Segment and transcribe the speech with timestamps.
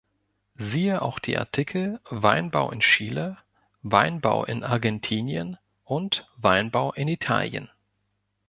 [0.55, 3.37] Siehe auch die Artikel Weinbau in Chile,
[3.83, 7.69] Weinbau in Argentinien und Weinbau in Italien.